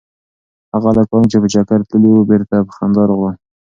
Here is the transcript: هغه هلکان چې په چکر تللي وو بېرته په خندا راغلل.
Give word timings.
هغه 0.73 0.87
هلکان 0.95 1.23
چې 1.31 1.37
په 1.41 1.47
چکر 1.53 1.79
تللي 1.89 2.09
وو 2.11 2.27
بېرته 2.31 2.55
په 2.67 2.73
خندا 2.77 3.03
راغلل. 3.09 3.35